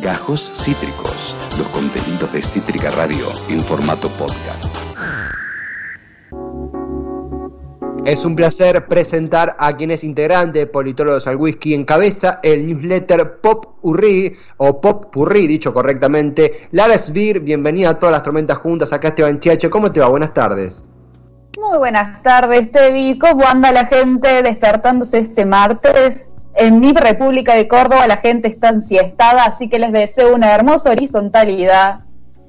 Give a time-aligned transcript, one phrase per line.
[0.00, 4.64] Gajos Cítricos, los contenidos de Cítrica Radio en formato podcast.
[8.06, 12.66] Es un placer presentar a quien es integrante de Politólogos al Whisky en cabeza el
[12.66, 16.68] newsletter Pop Urri, o Pop Purri, dicho correctamente.
[16.70, 18.94] Lara Svir, bienvenida a todas las tormentas juntas.
[18.94, 20.08] Acá Esteban Chiacho, ¿cómo te va?
[20.08, 20.88] Buenas tardes.
[21.58, 23.18] Muy buenas tardes, Tevi.
[23.18, 26.26] ¿Cómo anda la gente despertándose este martes?
[26.54, 30.90] En mi República de Córdoba la gente está ensiestada, así que les deseo una hermosa
[30.90, 32.00] horizontalidad.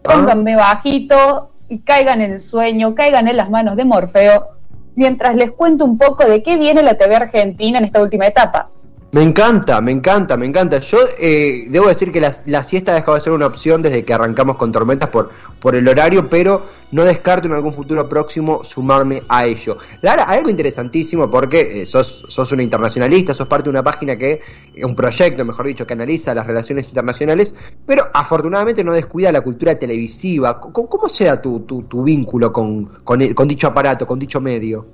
[0.02, 4.48] Pónganme bajito y caigan en el sueño, caigan en las manos de Morfeo,
[4.96, 8.70] mientras les cuento un poco de qué viene la TV Argentina en esta última etapa.
[9.14, 10.80] Me encanta, me encanta, me encanta.
[10.80, 14.14] Yo eh, debo decir que la, siesta ha dejado de ser una opción desde que
[14.14, 15.30] arrancamos con tormentas por,
[15.76, 19.78] el horario, pero no descarto en algún futuro próximo sumarme a ello.
[20.02, 24.40] Lara, algo interesantísimo porque eh, sos, sos una internacionalista, sos parte de una página que,
[24.82, 27.54] un proyecto, mejor dicho, que analiza las relaciones internacionales,
[27.86, 30.62] pero afortunadamente no descuida la cultura televisiva.
[30.62, 34.88] ¿Cómo, cómo sea tu, tu, tu vínculo con, con, con dicho aparato, con dicho medio?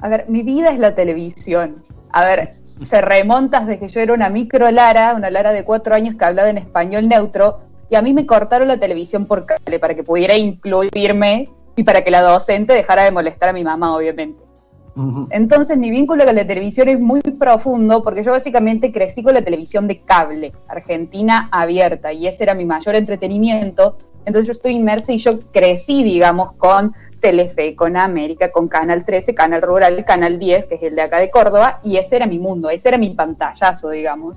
[0.00, 1.84] A ver, mi vida es la televisión.
[2.10, 5.94] A ver, se remonta desde que yo era una micro Lara, una Lara de cuatro
[5.94, 9.78] años que hablaba en español neutro, y a mí me cortaron la televisión por cable
[9.78, 13.94] para que pudiera incluirme y para que la docente dejara de molestar a mi mamá,
[13.94, 14.42] obviamente.
[15.30, 19.42] Entonces mi vínculo con la televisión es muy profundo porque yo básicamente crecí con la
[19.42, 23.96] televisión de cable, Argentina abierta, y ese era mi mayor entretenimiento.
[24.24, 29.34] Entonces yo estoy inmersa y yo crecí, digamos, con Telefe, con América, con Canal 13,
[29.34, 32.38] Canal Rural, Canal 10, que es el de acá de Córdoba, y ese era mi
[32.38, 34.36] mundo, ese era mi pantallazo, digamos.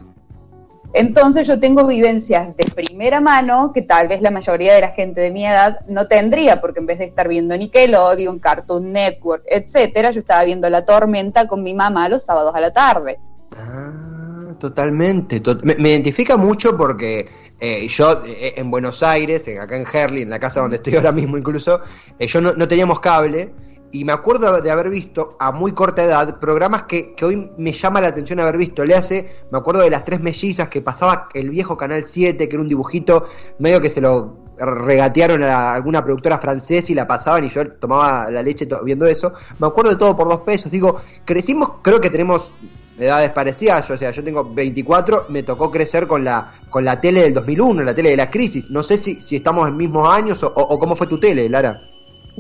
[0.94, 5.20] Entonces yo tengo vivencias de primera mano que tal vez la mayoría de la gente
[5.20, 10.12] de mi edad no tendría, porque en vez de estar viendo Nickelodeon, Cartoon Network, etcétera,
[10.12, 13.20] yo estaba viendo La Tormenta con mi mamá los sábados a la tarde.
[13.58, 15.42] Ah, totalmente.
[15.64, 17.28] me identifica mucho porque
[17.66, 21.12] eh, yo eh, en Buenos Aires, acá en Herley, en la casa donde estoy ahora
[21.12, 21.82] mismo incluso,
[22.20, 23.54] eh, yo no, teníamos cable
[23.92, 28.02] y me acuerdo de haber visto a muy corta edad programas que, hoy me llama
[28.02, 28.86] la atención haber visto.
[28.86, 32.56] Le hace, me acuerdo de las tres mellizas que pasaba el viejo Canal 7, que
[32.56, 37.46] era un dibujito medio que se lo regatearon a alguna productora francesa y la pasaban
[37.46, 39.34] y yo tomaba la leche viendo eso.
[39.60, 40.70] Me acuerdo de todo por dos pesos.
[40.70, 42.52] Digo, crecimos, creo que tenemos
[42.98, 47.00] edades parecidas, yo, o sea, yo tengo 24, me tocó crecer con la con la
[47.00, 48.70] tele del 2001, la tele de la crisis.
[48.70, 51.80] No sé si, si estamos en mismos años o, cómo fue tu tele, Lara.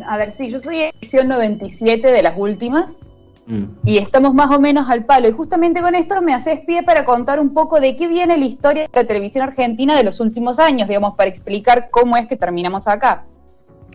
[0.05, 2.91] A ver, sí, yo soy edición 97 de las últimas
[3.47, 3.63] mm.
[3.85, 5.29] y estamos más o menos al palo.
[5.29, 8.43] Y justamente con esto me haces pie para contar un poco de qué viene la
[8.43, 12.35] historia de la televisión argentina de los últimos años, digamos, para explicar cómo es que
[12.35, 13.23] terminamos acá.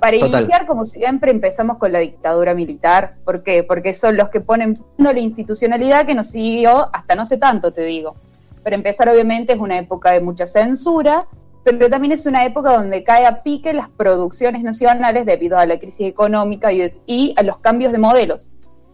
[0.01, 3.17] Para iniciar, como siempre, empezamos con la dictadura militar.
[3.25, 3.63] ¿Por qué?
[3.63, 7.83] Porque son los que ponen la institucionalidad que nos siguió hasta no sé tanto, te
[7.83, 8.17] digo.
[8.63, 11.27] Para empezar, obviamente, es una época de mucha censura,
[11.65, 15.79] pero también es una época donde cae a pique las producciones nacionales debido a la
[15.79, 18.49] crisis económica y, a los cambios de modelos.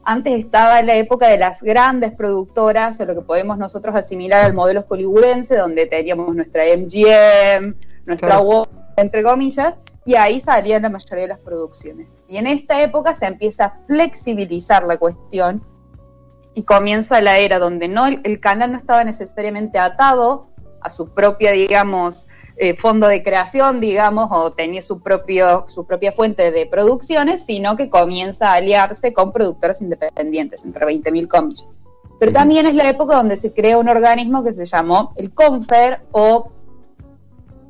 [0.05, 4.55] Antes estaba la época de las grandes productoras, o lo que podemos nosotros asimilar al
[4.55, 7.75] modelo hollywoodense, donde teníamos nuestra MGM,
[8.07, 8.69] nuestra claro.
[8.97, 9.75] entre comillas,
[10.07, 12.17] y ahí salían la mayoría de las producciones.
[12.29, 15.63] Y en esta época se empieza a flexibilizar la cuestión
[16.55, 20.47] y comienza la era donde no el, canal no estaba necesariamente atado
[20.81, 26.13] a su propia, digamos, eh, fondo de creación, digamos, o tenía su, propio, su propia
[26.13, 31.67] fuente de producciones, sino que comienza a aliarse con productores independientes, entre 20.000 comillas.
[32.21, 36.01] Pero también es la época donde se crea un organismo que se llamó el CONFER
[36.13, 36.53] o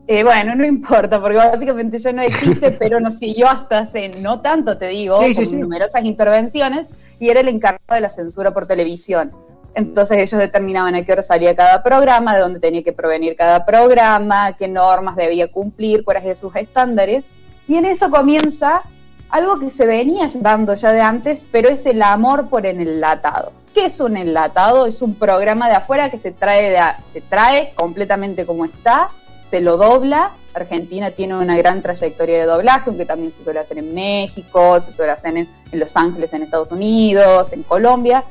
[0.08, 4.40] eh, bueno, no importa, porque básicamente ya no existe, pero nos siguió hasta hace no
[4.40, 6.86] tanto, te digo, con numerosas intervenciones,
[7.18, 9.32] y era el encargado de la censura por televisión.
[9.74, 13.66] Entonces ellos determinaban a qué hora salía cada programa, de dónde tenía que provenir cada
[13.66, 17.24] programa, qué normas debía cumplir, cuáles eran sus estándares.
[17.68, 18.82] Y en eso comienza
[19.28, 23.52] algo que se venía dando ya de antes, pero es el amor por el enlatado.
[23.74, 24.86] ¿Qué es un enlatado?
[24.86, 26.80] Es un programa de afuera que se trae, de
[27.12, 29.10] se trae completamente como está
[29.50, 30.32] se lo dobla.
[30.54, 34.90] Argentina tiene una gran trayectoria de doblaje, aunque también se suele hacer en México, se
[34.90, 38.24] suele hacer en, Los Ángeles, en Estados Unidos, en Colombia.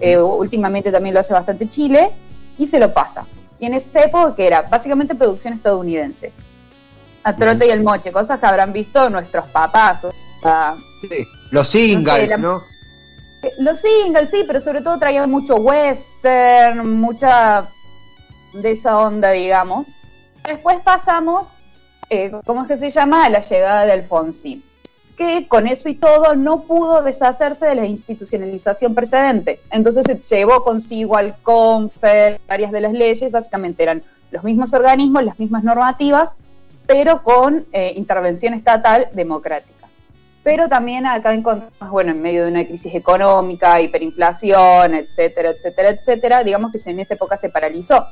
[0.00, 2.10] Eh, últimamente también lo hace bastante Chile
[2.58, 3.26] y se lo pasa.
[3.60, 6.32] Y en esa época que era básicamente producción estadounidense.
[7.22, 10.06] A trote y el moche, cosas que habrán visto nuestros papás.
[11.50, 12.60] los singles, ¿no?
[13.42, 17.68] Eh, los singles, sí, pero sobre todo traían mucho western, mucha
[18.52, 19.86] de esa onda, digamos.
[20.48, 21.48] Después pasamos,
[22.08, 23.26] eh, ¿cómo es que se llama?
[23.26, 24.64] A la llegada de Alfonsín,
[25.14, 29.60] que con eso y todo no pudo deshacerse de la institucionalización precedente.
[29.70, 35.22] Entonces se llevó consigo al CONFER, varias de las leyes, básicamente eran los mismos organismos,
[35.22, 36.34] las mismas normativas,
[36.86, 39.86] pero con eh, intervención estatal democrática.
[40.42, 46.42] Pero también acá encontramos, bueno, en medio de una crisis económica, hiperinflación, etcétera, etcétera, etcétera,
[46.42, 48.06] digamos que en esa época se paralizó.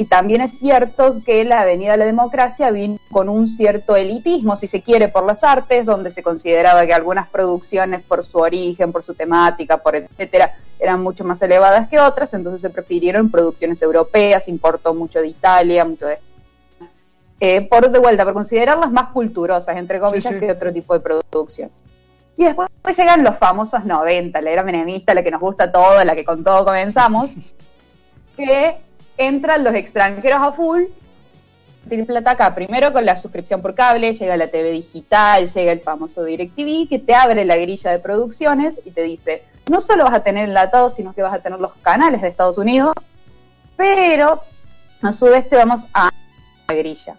[0.00, 4.56] Y también es cierto que la Avenida de la Democracia vino con un cierto elitismo,
[4.56, 8.92] si se quiere, por las artes, donde se consideraba que algunas producciones, por su origen,
[8.92, 13.82] por su temática, por etcétera, eran mucho más elevadas que otras, entonces se prefirieron producciones
[13.82, 16.18] europeas, importó mucho de Italia, mucho de...
[17.38, 21.70] Eh, por de vuelta, por considerarlas más culturosas, entre comillas, que otro tipo de producción.
[22.38, 26.14] Y después llegan los famosos 90, la era menemista, la que nos gusta todo, la
[26.14, 27.30] que con todo comenzamos,
[28.34, 28.78] que
[29.20, 30.84] entran los extranjeros a full,
[31.88, 35.80] tienen plata acá, primero con la suscripción por cable, llega la TV digital, llega el
[35.80, 40.14] famoso DirecTV, que te abre la grilla de producciones y te dice, no solo vas
[40.14, 42.94] a tener enlatados, sino que vas a tener los canales de Estados Unidos,
[43.76, 44.40] pero
[45.02, 46.10] a su vez te vamos a
[46.68, 47.16] la grilla.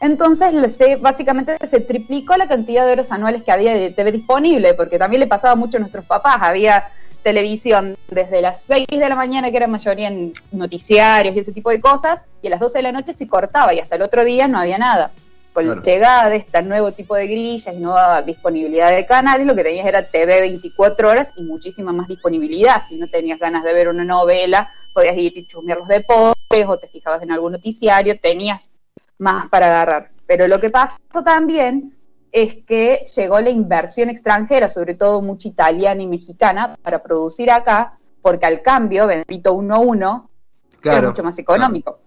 [0.00, 0.52] Entonces,
[1.00, 5.20] básicamente se triplicó la cantidad de horas anuales que había de TV disponible, porque también
[5.20, 6.88] le pasaba mucho a nuestros papás, había
[7.22, 11.70] televisión desde las 6 de la mañana, que era mayoría en noticiarios y ese tipo
[11.70, 14.24] de cosas, y a las 12 de la noche se cortaba y hasta el otro
[14.24, 15.12] día no había nada.
[15.52, 19.56] Con la llegada de este nuevo tipo de grillas y nueva disponibilidad de canales, lo
[19.56, 22.82] que tenías era TV 24 horas y muchísima más disponibilidad.
[22.88, 26.78] Si no tenías ganas de ver una novela, podías ir y chusmear los deportes o
[26.78, 28.70] te fijabas en algún noticiario, tenías
[29.18, 30.10] más para agarrar.
[30.26, 31.96] Pero lo que pasó también
[32.32, 37.98] es que llegó la inversión extranjera, sobre todo mucha italiana y mexicana, para producir acá,
[38.22, 40.30] porque al cambio, bendito uno a uno,
[40.82, 42.00] es mucho más económico.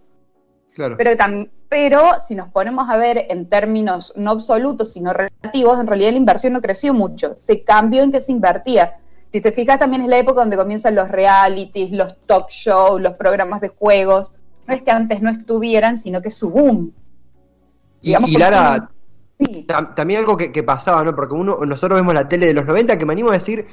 [0.76, 0.98] Pero,
[1.70, 6.18] pero si nos ponemos a ver en términos no absolutos, sino relativos, en realidad la
[6.18, 7.36] inversión no creció mucho.
[7.36, 8.98] Se cambió en que se invertía.
[9.32, 13.14] Si te fijas, también es la época donde comienzan los realities, los talk shows, los
[13.14, 14.34] programas de juegos.
[14.68, 16.94] No es que antes no estuvieran, sino que su boom.
[18.02, 18.90] y, Lara,
[19.96, 21.16] también algo que, pasaba, ¿no?
[21.16, 23.66] Porque uno, nosotros vemos la tele de los 90, que me animo a decir,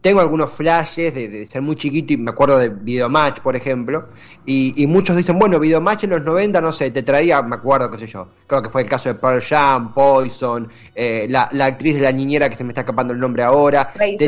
[0.00, 4.08] tengo algunos flashes de, ser muy chiquito y me acuerdo de Videomatch, por ejemplo,
[4.44, 7.98] y, muchos dicen, bueno, Videomatch en los 90, no sé, te traía, me acuerdo, qué
[7.98, 12.02] sé yo, creo que fue el caso de Pearl Jam, Poison, eh, la, actriz de
[12.02, 13.92] la niñera que se me está escapando el nombre ahora.
[13.92, 14.26] Te,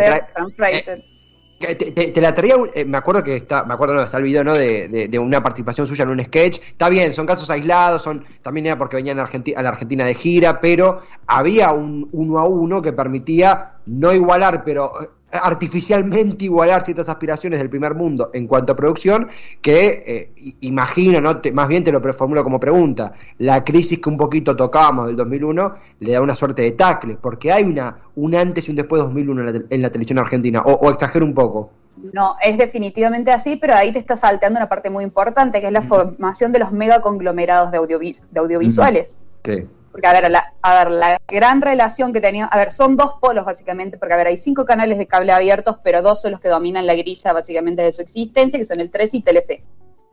[2.20, 4.54] la traía, eh, me acuerdo que está, me acuerdo, no, está el video, ¿no?
[4.54, 6.60] De, de, una participación suya en un sketch.
[6.60, 10.14] Está bien, son casos aislados, son, también era porque venían a, a la Argentina de
[10.14, 16.84] gira, pero había un uno a uno que permitía no igualar, pero eh, artificialmente igualar
[16.84, 19.28] ciertas aspiraciones del primer mundo en cuanto a producción,
[19.60, 21.40] que eh, imagino, ¿no?
[21.52, 25.74] más bien te lo formulo como pregunta, la crisis que un poquito tocábamos del 2001
[26.00, 29.06] le da una suerte de tacle, porque hay una un antes y un después de
[29.08, 31.70] 2001 en la, televisión argentina, o, exagero un poco.
[32.12, 35.72] No, es definitivamente así, pero ahí te está salteando una parte muy importante, que es
[35.72, 39.18] la formación de los megaconglomerados de, de audiovisuales.
[39.44, 39.66] Sí.
[39.90, 43.14] Porque, a ver, la, a ver, la gran relación que tenía, a ver, son dos
[43.20, 46.40] polos básicamente, porque, a ver, hay cinco canales de cable abiertos, pero dos son los
[46.40, 49.64] que dominan la grilla básicamente de su existencia, que son el 3 y Telefe.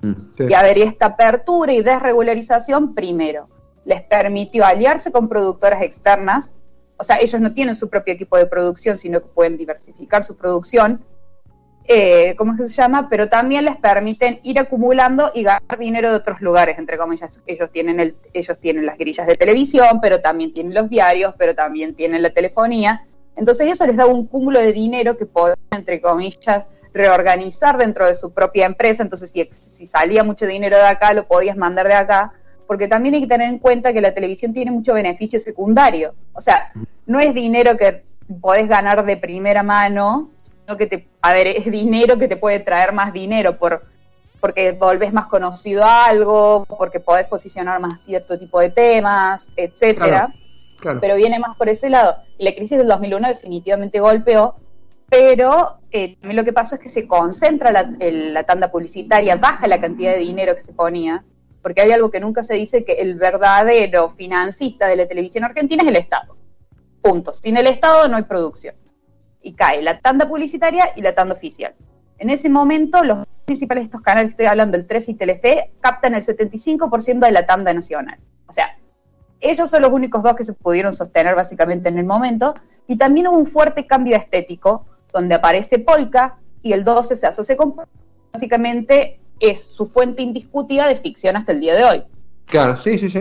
[0.02, 0.14] Mm,
[0.50, 3.50] y, a ver, y esta apertura y desregularización, primero,
[3.86, 6.56] les permitió aliarse con productoras externas,
[6.98, 10.36] o sea, ellos no tienen su propio equipo de producción, sino que pueden diversificar su
[10.38, 11.04] producción,
[11.88, 13.10] eh, ¿cómo se llama?
[13.10, 17.42] Pero también les permiten ir acumulando y ganar dinero de otros lugares, entre comillas.
[17.46, 21.54] Ellos tienen, el, ellos tienen las grillas de televisión, pero también tienen los diarios, pero
[21.54, 23.06] también tienen la telefonía.
[23.36, 28.16] Entonces eso les da un cúmulo de dinero que pueden, entre comillas, reorganizar dentro de
[28.16, 29.04] su propia empresa.
[29.04, 32.34] Entonces si, si salía mucho dinero de acá, lo podías mandar de acá.
[32.66, 36.16] Porque también hay que tener en cuenta que la televisión tiene mucho beneficio secundario.
[36.34, 36.72] O sea,
[37.06, 38.04] no es dinero que
[38.42, 40.32] podés ganar de primera mano,
[40.78, 43.84] que te, a ver, es dinero que te puede traer más dinero por,
[44.40, 50.34] porque volvés más conocido a algo, porque podés posicionar más cierto tipo de temas, etcétera.
[51.02, 52.18] Pero viene más por ese lado.
[52.38, 54.56] La crisis del 2001 definitivamente golpeó,
[55.10, 59.68] pero eh, también lo que pasó es que se concentra la, la tanda publicitaria, baja
[59.68, 61.24] la cantidad de dinero que se ponía,
[61.64, 65.82] porque hay algo que nunca se dice, que el verdadero financista de la televisión argentina
[65.82, 66.36] es el Estado.
[67.02, 67.34] Punto.
[67.34, 68.76] Sin el Estado no hay producción
[69.46, 71.76] y cae la tanda publicitaria y la tanda oficial.
[72.18, 76.16] En ese momento, los principales de estos canales, estoy hablando del 3 y Telefe, captan
[76.16, 78.18] el 75% de la tanda nacional.
[78.48, 78.76] O sea,
[79.40, 82.56] ellos son los únicos dos que se pudieron sostener básicamente en el momento.
[82.88, 87.56] Y también hubo un fuerte cambio estético, donde aparece Polka y el 12 se asocia
[87.56, 87.76] con
[88.34, 92.04] básicamente es su fuente indiscutida de ficción hasta el día de hoy.
[92.46, 93.20] Claro, sí, sí, sí.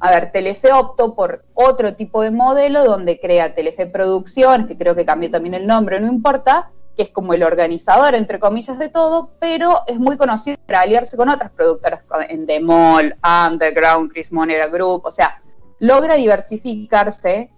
[0.00, 4.94] A ver, Telefe optó por otro tipo de modelo donde crea Telefe Producciones, que creo
[4.94, 8.88] que cambió también el nombre, no importa, que es como el organizador, entre comillas, de
[8.88, 14.68] todo, pero es muy conocido por aliarse con otras productoras, en Mall, Underground, Chris Monera
[14.68, 15.42] Group, o sea,
[15.78, 17.50] logra diversificarse,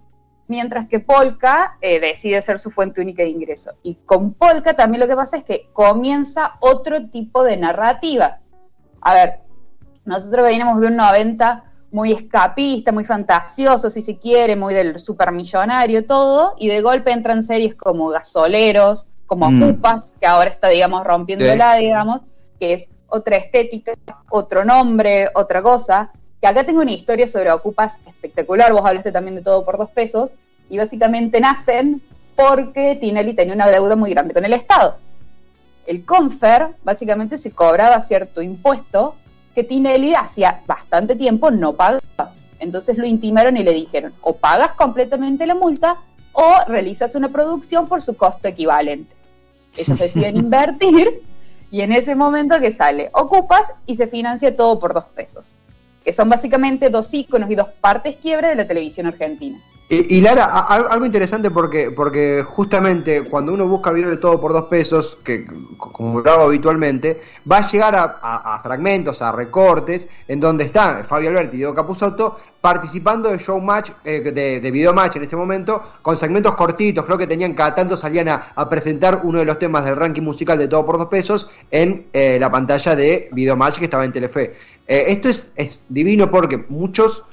[0.49, 3.71] mientras que Polka eh, decide ser su fuente única de ingreso.
[3.83, 8.39] Y con Polka también lo que pasa es que comienza otro tipo de narrativa.
[8.99, 9.39] A ver,
[10.03, 16.05] nosotros venimos de un 90 muy escapista, muy fantasioso, si se quiere, muy del supermillonario,
[16.05, 19.79] todo, y de golpe entran series como Gasoleros, como mm.
[20.19, 22.21] que ahora está, digamos, rompiéndola, digamos,
[22.59, 23.93] que es otra estética,
[24.31, 29.35] otro nombre, otra cosa, que acá tengo una historia sobre Ocupas espectacular, vos hablaste también
[29.35, 30.31] de todo por dos pesos,
[30.69, 32.01] y básicamente nacen
[32.35, 34.97] porque Tinelli tenía una deuda muy grande con el Estado.
[35.85, 39.15] El Confer básicamente se cobraba cierto impuesto
[39.53, 42.33] que Tinelli hacía bastante tiempo no pagaba.
[42.59, 45.97] Entonces lo intimaron y le dijeron, o pagas completamente la multa
[46.31, 49.13] o realizas una producción por su costo equivalente.
[49.77, 51.21] Ellos deciden invertir
[51.71, 55.55] y en ese momento que sale, ocupas y se financia todo por dos pesos,
[56.03, 59.59] que son básicamente dos íconos y dos partes quiebre de la televisión argentina.
[59.89, 64.63] Y, Lara, algo interesante porque, porque justamente cuando uno busca videos de todo por dos
[64.63, 65.45] pesos, que
[65.77, 71.29] como lo hago habitualmente, va a llegar a, fragmentos, a recortes, en donde están Fabio
[71.29, 75.83] Alberti y Diego Capusotto participando de show match, eh, de, video match en ese momento,
[76.01, 79.83] con segmentos cortitos, creo que tenían cada tanto salían a, presentar uno de los temas
[79.83, 83.79] del ranking musical de todo por dos pesos en eh, la pantalla de video match
[83.79, 84.55] que estaba en Telefe.
[84.87, 87.25] Eh, esto es, es divino porque muchos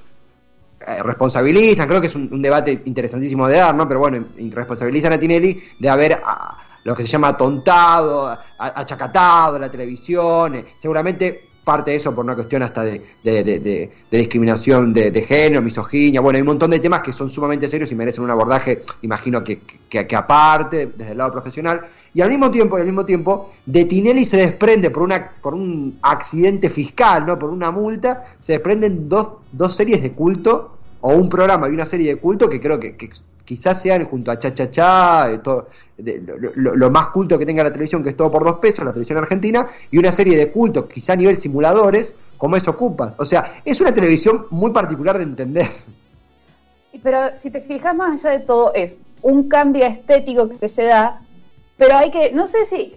[1.03, 3.87] responsabilizan, creo que es un, debate interesantísimo de dar, ¿no?
[3.87, 9.71] Pero bueno, responsabilizan a Tinelli de haber a, lo que se llama tontado, achacatado la
[9.71, 15.63] televisión, eh, seguramente parte de eso por una cuestión hasta de, de, discriminación de, género,
[15.63, 18.83] misoginia, bueno, hay un montón de temas que son sumamente serios y merecen un abordaje,
[19.03, 23.05] imagino que, que, aparte, desde el lado profesional, y al mismo tiempo, y al mismo
[23.05, 27.39] tiempo, de Tinelli se desprende por una, por un accidente fiscal, ¿no?
[27.39, 31.87] Por una multa, se desprenden dos, dos series de culto o un programa y una
[31.87, 32.97] serie de culto que creo que,
[33.51, 35.27] quizás sean junto a Cha Cha Cha,
[36.55, 39.19] lo, más culto que tenga la televisión, que es todo por dos pesos, la televisión
[39.19, 43.17] argentina, y una serie de cultos, quizá a nivel simuladores, como es Ocupas.
[43.19, 45.67] O sea, es una televisión muy particular de entender.
[47.03, 51.21] Pero si te fijas más allá de todo, es un cambio estético que se da,
[51.77, 52.95] pero hay que, no sé si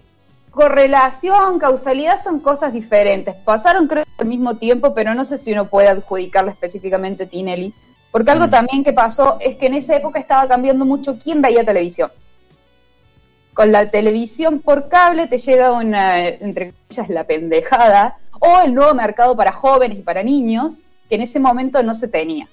[0.52, 3.34] correlación, causalidad son cosas diferentes.
[3.44, 7.74] Pasaron creo al mismo tiempo, pero no sé si uno puede adjudicarle específicamente a Tinelli
[8.14, 8.50] porque algo mm.
[8.50, 12.12] también que pasó es que en esa época estaba cambiando mucho quién veía televisión.
[13.54, 18.94] Con la televisión por cable te llega una, entre comillas, la pendejada, o el nuevo
[18.94, 22.46] mercado para jóvenes y para niños, que en ese momento no se tenía.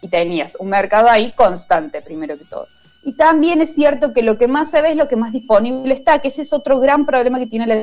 [0.00, 2.66] Y tenías un mercado ahí constante, primero que todo.
[3.02, 5.92] Y también es cierto que lo que más se ve es lo que más disponible
[5.92, 7.82] está, que ese es otro gran problema que tiene la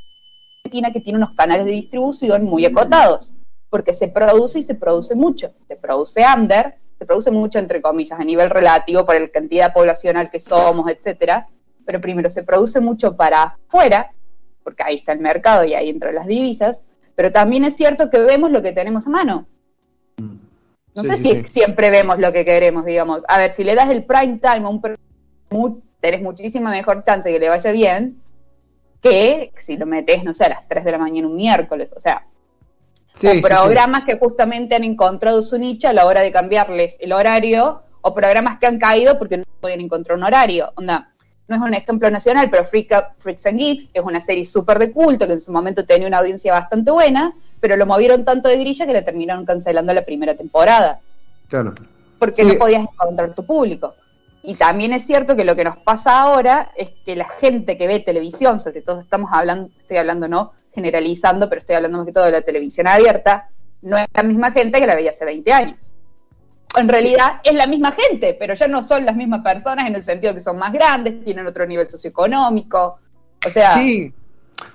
[0.63, 3.31] Argentina, que tiene unos canales de distribución muy acotados,
[3.69, 5.51] porque se produce y se produce mucho.
[5.67, 10.29] Se produce under, se produce mucho, entre comillas, a nivel relativo por la cantidad poblacional
[10.29, 11.47] que somos, etcétera.
[11.83, 14.11] Pero primero, se produce mucho para afuera,
[14.63, 16.83] porque ahí está el mercado y ahí entran las divisas,
[17.15, 19.47] pero también es cierto que vemos lo que tenemos a mano.
[20.17, 20.35] Mm.
[20.93, 23.23] No sé si siempre vemos lo que queremos, digamos.
[23.27, 27.33] A ver, si le das el prime time a un tenés muchísima mejor chance de
[27.33, 28.21] que le vaya bien
[29.01, 31.91] que si lo metes, no sé, a las 3 de la mañana un miércoles.
[31.97, 32.27] O sea,
[33.15, 37.83] o programas que justamente han encontrado su nicho a la hora de cambiarles el horario,
[38.01, 40.71] o programas que han caído porque no pueden encontrar un horario.
[40.75, 41.11] Onda,
[41.47, 45.27] no es un ejemplo nacional, pero Freaks and Geeks es una serie súper de culto
[45.27, 48.85] que en su momento tenía una audiencia bastante buena, pero lo movieron tanto de grilla
[48.85, 50.99] que le terminaron cancelando la primera temporada.
[51.47, 51.75] Claro.
[52.17, 53.93] Porque no podías encontrar tu público.
[54.43, 57.85] Y también es cierto que lo que nos pasa ahora es que la gente que
[57.85, 60.53] ve televisión, sobre todo estamos hablando, estoy hablando, ¿no?
[60.73, 63.49] Generalizando, pero estoy hablando más que todo de la televisión abierta,
[63.81, 65.77] no es la misma gente que la veía hace 20 años.
[66.77, 70.03] En realidad es la misma gente, pero ya no son las mismas personas en el
[70.03, 72.99] sentido que son más grandes, tienen otro nivel socioeconómico.
[73.45, 73.73] O sea.
[73.73, 74.13] Sí.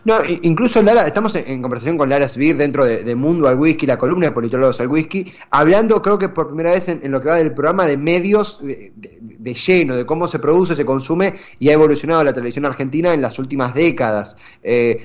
[0.04, 3.96] No, incluso Lara, estamos en, conversación con Lara Svir dentro de, Mundo al Whisky, la
[3.96, 7.36] columna de politólogos al whisky, hablando creo que por primera vez en, lo que va
[7.36, 12.24] del programa de medios de, lleno, de cómo se produce, se consume y ha evolucionado
[12.24, 14.36] la televisión argentina en las últimas décadas.
[14.62, 15.04] Eh,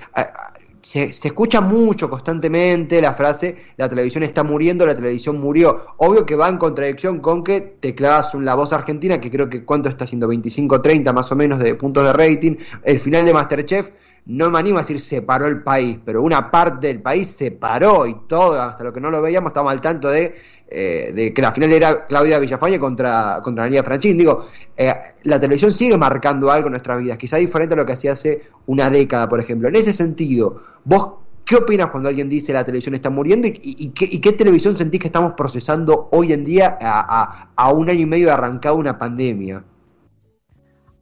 [0.82, 5.86] se, escucha mucho constantemente la frase la televisión está muriendo, la televisión murió.
[5.98, 9.64] Obvio que va en contradicción con que te clavas la voz argentina, que creo que
[9.64, 12.56] cuánto está haciendo, 25, 30 más o menos de puntos de rating.
[12.84, 13.92] El final de Masterchef
[14.26, 18.06] no me animo a decir separó el país, pero una parte del país se paró
[18.06, 20.36] y todo, hasta lo que no lo veíamos, estábamos al tanto de,
[20.68, 24.18] eh, que la final era Claudia Villafañe contra, contra Franchín.
[24.18, 24.46] Digo,
[24.78, 28.14] eh, la televisión sigue marcando algo en nuestras vidas, quizá diferente a lo que hacía
[28.14, 29.68] hace una década, por ejemplo.
[29.68, 31.14] En ese sentido, ¿vos
[31.44, 35.34] qué opinas cuando alguien dice la televisión está muriendo y, qué, televisión sentís que estamos
[35.34, 39.64] procesando hoy en día a, a, un año y medio de arrancado una pandemia?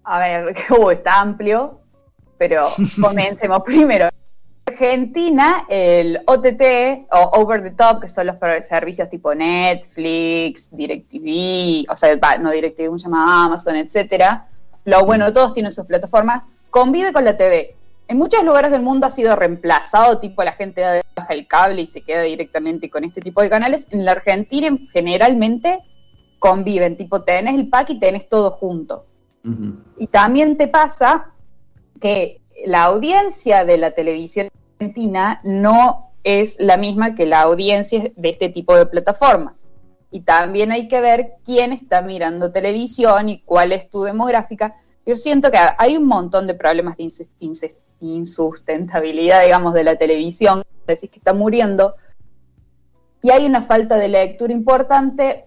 [0.05, 0.55] A ver,
[0.91, 1.79] está amplio
[2.39, 2.69] pero
[3.01, 4.09] comencemos primero.
[4.65, 11.95] Argentina, el OTT o Over the Top, que son los servicios tipo Netflix, DirecTV, o
[11.95, 14.47] sea, no DirecTV, se llama Amazon, etcétera.
[14.85, 17.75] Lo bueno, todos tienen sus plataformas, convive con la TV.
[18.07, 20.81] En muchos lugares del mundo ha sido reemplazado, tipo la gente
[21.15, 23.85] baja el cable y se queda directamente con este tipo de canales.
[23.91, 25.79] En la Argentina generalmente
[26.39, 29.05] conviven, tipo tenés el pack y tenés todo junto.
[29.97, 31.31] Y también te pasa
[31.99, 38.29] que la audiencia de la televisión argentina no es la misma que la audiencia de
[38.29, 39.65] este tipo de plataformas.
[40.11, 44.75] Y también hay que ver quién está mirando televisión y cuál es tu demográfica.
[45.05, 47.11] Yo siento que hay un montón de problemas de
[47.99, 51.95] insustentabilidad, digamos, de la televisión, decís que está muriendo,
[53.21, 55.45] y hay una falta de lectura importante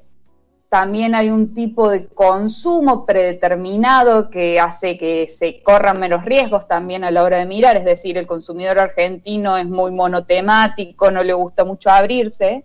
[0.73, 7.05] también hay un tipo de consumo predeterminado que hace que se corran menos riesgos también
[7.05, 11.35] a la hora de mirar, es decir, el consumidor argentino es muy monotemático, no le
[11.35, 12.65] gusta mucho abrirse,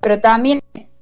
[0.00, 0.58] pero también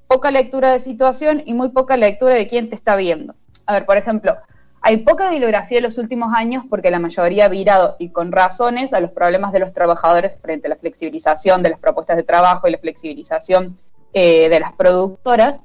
[0.07, 3.35] poca lectura de situación y muy poca lectura de quién te está viendo.
[3.65, 4.37] A ver, por ejemplo,
[4.83, 8.93] hay poca bibliografía en los últimos años porque la mayoría ha virado, y con razones,
[8.93, 12.69] a los problemas de los trabajadores frente a la flexibilización de las propuestas de trabajo
[12.69, 13.79] y la flexibilización
[14.13, 15.65] eh, de las productoras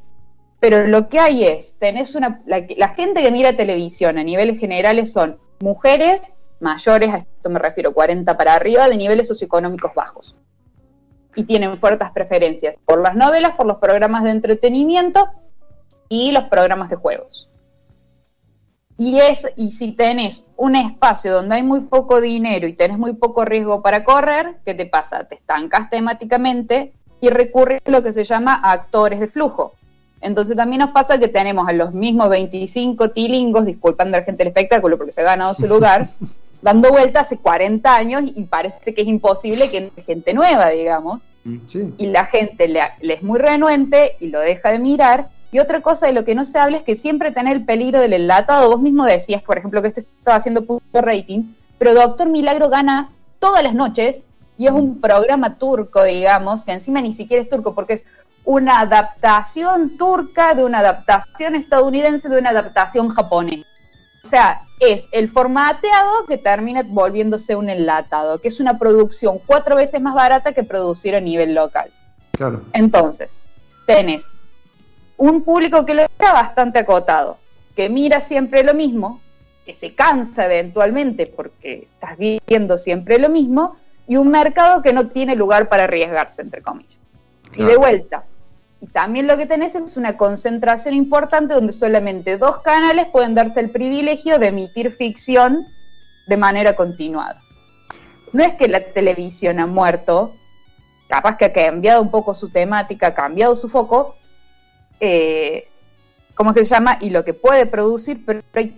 [0.63, 5.11] pero lo que hay es, tenés una, la, gente que mira televisión a niveles generales
[5.11, 10.37] son mujeres mayores, a esto me refiero 40 para arriba, de niveles socioeconómicos bajos.
[11.35, 15.27] Y tienen fuertes preferencias por las novelas, por los programas de entretenimiento
[16.07, 17.51] y los programas de juegos.
[18.95, 23.15] Y, es, y si tenés un espacio donde hay muy poco dinero y tenés muy
[23.15, 25.25] poco riesgo para correr, ¿qué te pasa?
[25.25, 29.73] Te estancas temáticamente y recurres a lo que se llama actores de flujo.
[30.23, 34.43] Entonces también nos pasa que tenemos a los mismos 25 tilingos, disculpando a la gente
[34.43, 36.07] del espectáculo porque se ha ganado su lugar,
[36.61, 41.21] dando vuelta hace 40 años y parece que es imposible que gente nueva, digamos.
[41.43, 41.57] Mm,
[41.97, 45.27] y la gente le, es muy renuente y lo deja de mirar.
[45.51, 47.99] Y otra cosa de lo que no se habla es que siempre tiene el peligro
[47.99, 48.71] del enlatado.
[48.71, 53.11] Vos mismo decías, por ejemplo, que esto estaba haciendo punto rating, pero Doctor Milagro gana
[53.39, 54.21] todas las noches
[54.57, 58.05] y es un programa turco, digamos, que encima ni siquiera es turco porque es
[58.45, 63.65] una adaptación turca de una adaptación estadounidense de una adaptación japonesa.
[64.23, 69.75] O sea, es el formateado que termina volviéndose un enlatado, que es una producción cuatro
[69.75, 71.91] veces más barata que producir a nivel local.
[72.31, 72.63] Claro.
[72.73, 73.41] Entonces,
[73.85, 74.27] tenés
[75.17, 77.37] un público que lo está bastante acotado,
[77.75, 79.21] que mira siempre lo mismo,
[79.65, 83.75] que se cansa eventualmente porque estás viendo siempre lo mismo,
[84.07, 86.97] y un mercado que no tiene lugar para arriesgarse, entre comillas.
[87.55, 88.25] Y de vuelta,
[88.83, 93.61] y también lo que tenés es una concentración importante donde solamente dos canales pueden darse
[93.61, 95.65] el privilegio de emitir ficción
[96.27, 97.39] de manera continuada.
[98.33, 100.33] No es que la televisión ha muerto,
[101.07, 104.17] capaz que ha cambiado un poco su temática, ha cambiado su foco,
[104.99, 105.69] eh,
[106.35, 106.97] ¿cómo se llama?
[106.99, 108.77] Y lo que puede producir, pero hay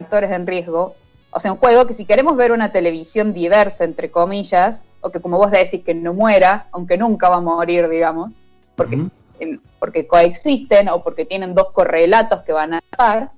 [0.00, 0.96] factores en riesgo.
[1.30, 5.20] O sea, un juego que si queremos ver una televisión diversa, entre comillas, o que
[5.20, 8.32] como vos decís que no muera, aunque nunca va a morir, digamos,
[8.74, 8.98] porque
[9.78, 13.32] porque coexisten o porque tienen dos correlatos que van a par,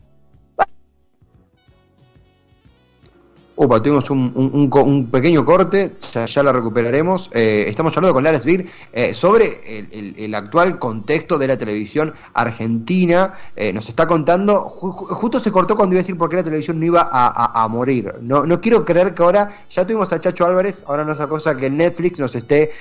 [3.58, 7.30] Opa, tuvimos un, pequeño corte, ya, la recuperaremos.
[7.32, 13.32] Eh, estamos hablando con Lara Svir eh, sobre el, actual contexto de la televisión argentina.
[13.56, 16.78] Eh, nos está contando, justo se cortó cuando iba a decir por qué la televisión
[16.78, 18.12] no iba a, morir.
[18.20, 21.56] No, no quiero creer que ahora, ya tuvimos a Chacho Álvarez, ahora no es cosa
[21.56, 22.72] que Netflix nos esté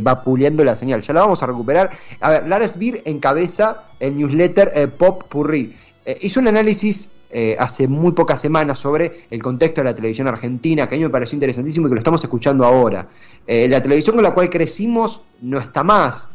[0.00, 1.02] vapuleando la señal.
[1.02, 1.90] Ya la vamos a recuperar.
[2.20, 5.76] A ver, Lara Svir encabeza el newsletter Pop Purri.
[6.22, 10.86] hizo un análisis eh, hace muy pocas semanas sobre el contexto de la televisión argentina,
[10.86, 13.08] que a mí me pareció interesantísimo y que lo estamos escuchando ahora.
[13.46, 16.28] Eh, la televisión con la cual crecimos no está más.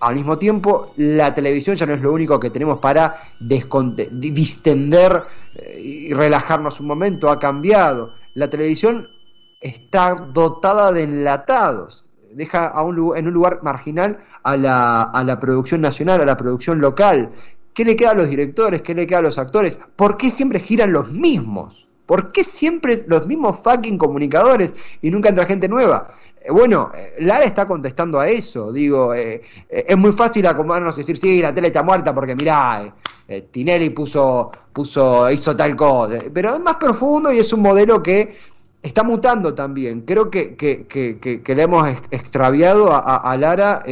[0.00, 5.22] Al mismo tiempo, la televisión ya no es lo único que tenemos para distender
[5.54, 8.10] eh, y relajarnos un momento, ha cambiado.
[8.34, 9.06] La televisión
[9.60, 15.38] está dotada de enlatados, deja a un, en un lugar marginal a la, a la
[15.38, 17.30] producción nacional, a la producción local,
[17.74, 18.82] ¿Qué le queda a los directores?
[18.82, 19.78] ¿Qué le queda a los actores?
[19.96, 21.86] ¿Por qué siempre giran los mismos?
[22.06, 26.12] ¿Por qué siempre los mismos fucking comunicadores y nunca entra gente nueva?
[26.40, 28.72] Eh, bueno, eh, Lara está contestando a eso.
[28.72, 32.92] Digo, eh, es muy fácil acomodarnos y decir, sí, la tele está muerta porque mirá,
[33.52, 36.18] Tinelli puso, puso, hizo tal cosa.
[36.34, 38.36] Pero es más profundo y es un modelo que
[38.82, 40.00] está mutando también.
[40.00, 43.84] Creo que, que, que, que le hemos extraviado a, Lara.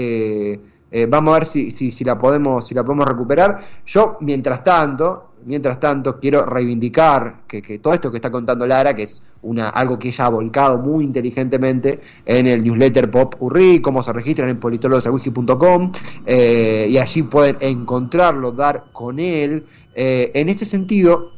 [1.09, 3.61] Vamos a ver si, si, si, la podemos, si la podemos recuperar.
[3.85, 9.05] Yo, mientras tanto, mientras tanto, quiero reivindicar que, todo esto que está contando Lara, que
[9.05, 14.03] es una, algo que ella ha volcado muy inteligentemente en el newsletter Pop Urri, cómo
[14.03, 15.93] se registran en politologosawiki.com,
[16.27, 19.65] eh, y allí pueden encontrarlo, dar con él.
[19.95, 21.33] Eh, en ese sentido,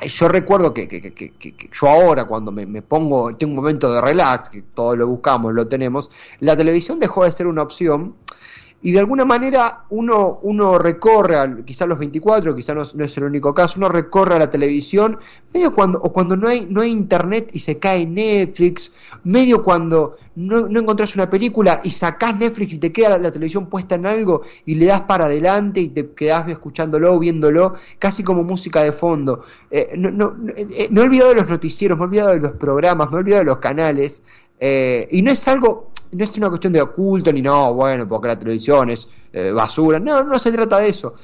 [0.00, 3.92] yo recuerdo que, que, que, que, yo ahora cuando me, me, pongo, tengo un momento
[3.92, 6.10] de relax, que todos lo buscamos, lo tenemos,
[6.40, 8.14] la televisión dejó de ser una opción
[8.82, 13.52] y de alguna manera uno, uno recorre, quizás los 24, quizás no, es el único
[13.52, 15.18] caso, uno recorre a la televisión,
[15.52, 18.92] medio cuando, o cuando no hay, no hay internet y se cae Netflix,
[19.24, 23.66] medio cuando no, no encontrás una película y sacás Netflix y te queda la, televisión
[23.66, 28.44] puesta en algo y le das para adelante y te quedás escuchándolo, viéndolo, casi como
[28.44, 29.44] música de fondo.
[29.70, 32.52] Eh, no, no, eh, me he olvidado de los noticieros, me he olvidado de los
[32.52, 34.22] programas, me he olvidado de los canales,
[34.62, 38.28] eh, y no es algo no es una cuestión de oculto ni no, bueno, porque
[38.28, 39.98] la televisión es eh, basura.
[39.98, 41.14] No, no se trata de eso.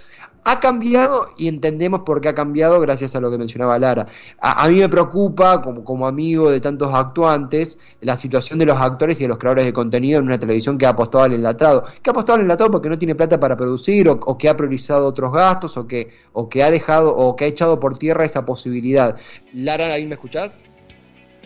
[0.49, 4.07] Ha cambiado y entendemos por qué ha cambiado gracias a lo que mencionaba Lara.
[4.39, 9.19] A, mí me preocupa, como, como amigo de tantos actuantes, la situación de los actores
[9.19, 11.85] y de los creadores de contenido en una televisión que ha apostado al enlatado.
[12.01, 15.09] Que ha apostado al enlatado porque no tiene plata para producir o, que ha priorizado
[15.09, 18.47] otros gastos o que, o que ha dejado o que ha echado por tierra esa
[18.47, 19.17] posibilidad.
[19.53, 20.61] Lara, ¿ahí me escuchás?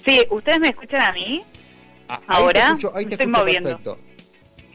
[0.05, 1.43] Sí, ¿ustedes me escuchan a mí?
[2.11, 2.77] Ah, ahora
[3.09, 3.99] estoy moviendo.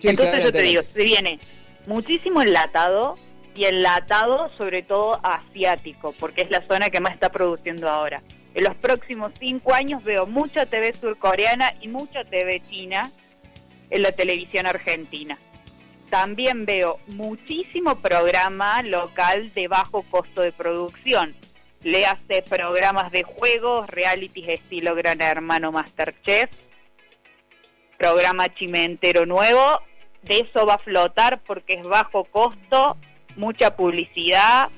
[0.02, 1.40] Entonces yo te digo, se viene
[1.86, 3.16] muchísimo enlatado
[3.56, 8.22] y enlatado sobre todo asiático, porque es la zona que más está produciendo ahora.
[8.54, 13.12] En los próximos cinco años veo mucha TV surcoreana y mucha TV china
[13.90, 15.38] en la televisión argentina.
[16.10, 21.36] También veo muchísimo programa local de bajo costo de producción.
[21.84, 26.50] Le hace programas de juegos, realities estilo Gran Hermano Masterchef,
[27.98, 29.82] programa chimentero nuevo,
[30.24, 32.98] de eso va a flotar porque es bajo costo,
[33.36, 34.70] mucha publicidad,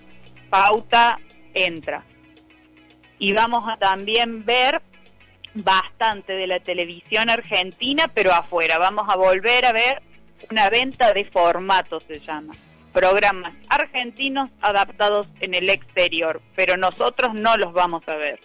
[0.49, 1.19] pauta,
[1.53, 2.03] entra.
[3.19, 4.81] Y vamos a también ver
[5.53, 8.77] bastante de la televisión argentina, pero afuera.
[8.77, 10.01] Vamos a volver a ver
[10.51, 12.53] una venta de formato, se llama.
[12.93, 18.39] Programas argentinos adaptados en el exterior, pero nosotros no los vamos a ver.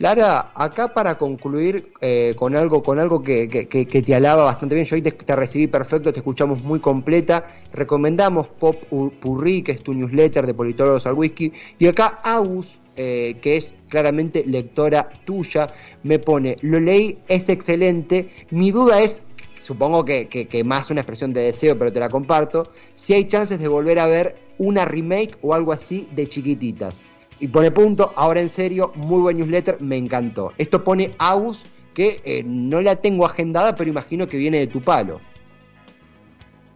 [0.00, 4.96] Lara, acá para concluir eh, con algo, con algo que, te alaba bastante bien, yo
[4.96, 8.82] hoy te, recibí perfecto, te escuchamos muy completa, recomendamos Pop
[9.20, 13.74] Purri, que es tu newsletter de Politólogos al Whisky, y acá Agus, eh, que es
[13.90, 15.66] claramente lectora tuya,
[16.02, 19.20] me pone, lo leí, es excelente, mi duda es,
[19.62, 23.58] supongo que, que más una expresión de deseo, pero te la comparto, si hay chances
[23.58, 27.02] de volver a ver una remake o algo así de chiquititas.
[27.40, 30.52] Y pone punto, ahora en serio, muy buen newsletter, me encantó.
[30.58, 34.82] Esto pone Agus, que eh, no la tengo agendada, pero imagino que viene de tu
[34.82, 35.22] palo.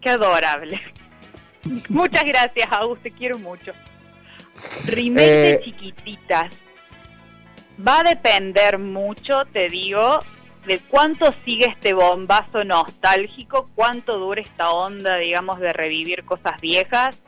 [0.00, 0.81] Qué adorable.
[1.90, 3.72] Muchas gracias, Agus, te quiero mucho.
[4.87, 6.50] Remake eh, chiquititas.
[7.87, 10.20] Va a depender mucho, te digo,
[10.66, 17.18] de cuánto sigue este bombazo nostálgico, cuánto dura esta onda, digamos, de revivir cosas viejas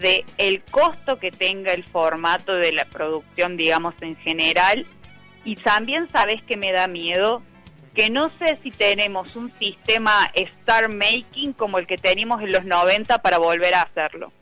[0.00, 4.86] de el costo que tenga el formato de la producción, digamos, en general.
[5.44, 7.42] Y también sabes que me da miedo
[7.94, 12.64] que no sé si tenemos un sistema star making como el que teníamos en los
[12.64, 14.32] 90 para volver a hacerlo.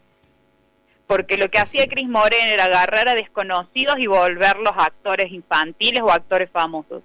[1.07, 6.11] Porque lo que hacía Chris Moren era agarrar a desconocidos y volverlos actores infantiles o
[6.11, 7.03] actores famosos.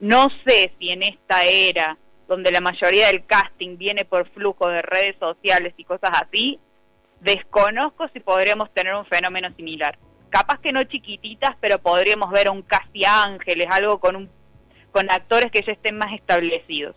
[0.00, 4.80] No sé si en esta era, donde la mayoría del casting viene por flujo de
[4.80, 6.58] redes sociales y cosas así,
[7.22, 9.98] desconozco si podríamos tener un fenómeno similar.
[10.28, 14.30] Capaz que no chiquititas, pero podríamos ver un casi ángeles, algo con, un,
[14.90, 16.96] con actores que ya estén más establecidos.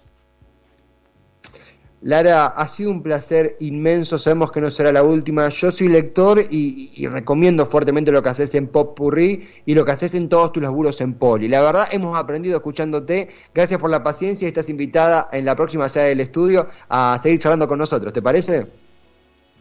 [2.01, 5.49] Lara, ha sido un placer inmenso, sabemos que no será la última.
[5.49, 9.91] Yo soy lector y, recomiendo fuertemente lo que haces en Pop Purri y lo que
[9.91, 11.47] haces en todos tus laburos en Poli.
[11.47, 13.29] La verdad, hemos aprendido escuchándote.
[13.55, 17.39] Gracias por la paciencia y estás invitada en la próxima ya del estudio a seguir
[17.39, 18.13] charlando con nosotros.
[18.13, 18.84] ¿Te parece?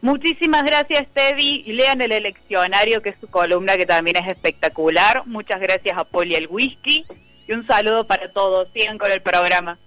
[0.05, 1.63] Muchísimas gracias, Teddy.
[1.63, 5.23] Lean el eleccionario, que es su columna, que también es espectacular.
[5.25, 7.07] Muchas gracias a Poli el Whisky.
[7.49, 8.69] Y un saludo para todos.
[8.75, 9.79] Sigan con el programa.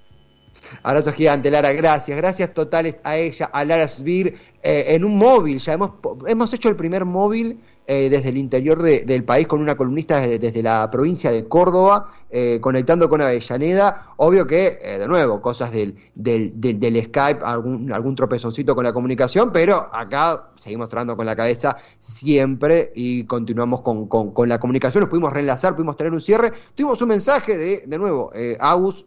[0.81, 1.71] Abrazo gigante, Lara.
[1.71, 2.17] Gracias.
[2.17, 5.59] Gracias totales a ella, a Lara Svir, eh, en un móvil.
[5.59, 5.91] Ya hemos,
[6.25, 10.61] hemos hecho el primer móvil eh, desde el interior del país con una columnista desde,
[10.61, 14.13] la provincia de Córdoba, eh, conectando con Avellaneda.
[14.17, 18.91] Obvio que, eh, de nuevo, cosas del, del, del, Skype, algún, algún tropezoncito con la
[18.91, 25.03] comunicación, pero acá seguimos trabajando con la cabeza siempre y continuamos con, con, la comunicación.
[25.03, 26.51] Nos pudimos reenlazar, pudimos tener un cierre.
[26.75, 29.05] Tuvimos un mensaje de, de nuevo, Agus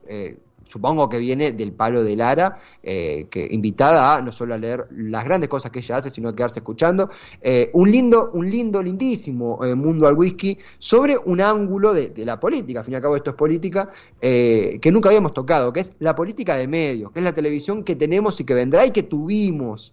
[0.71, 4.87] supongo que viene del palo de Lara, eh, que invitada a no solo a leer
[4.91, 7.11] las grandes cosas que ella hace, sino a quedarse escuchando.
[7.43, 12.39] Eh, un lindo, un lindo, lindísimo eh, mundo al whisky sobre un ángulo de, la
[12.39, 15.93] política, al fin y al cabo esto es política, que nunca habíamos tocado, que es
[15.99, 19.03] la política de medios, que es la televisión que tenemos y que vendrá y que
[19.03, 19.93] tuvimos.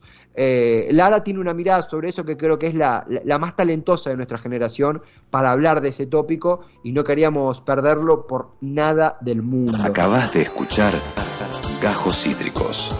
[0.91, 4.17] Lara tiene una mirada sobre eso que creo que es la, la, más talentosa de
[4.17, 9.77] nuestra generación para hablar de ese tópico y no queríamos perderlo por nada del mundo.
[9.83, 10.93] Acabas de escuchar
[11.81, 12.91] Gajos Cítricos.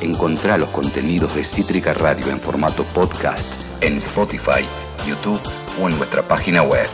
[0.00, 4.64] Encontrá los contenidos de Cítrica Radio en formato podcast en Spotify,
[5.06, 5.40] YouTube
[5.80, 6.86] o en nuestra página web.